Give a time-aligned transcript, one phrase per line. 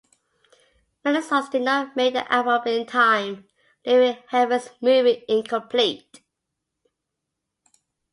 [1.05, 3.47] Many songs did not make the album in time,
[3.85, 6.23] leaving "Heaven'z Movie" incomplete.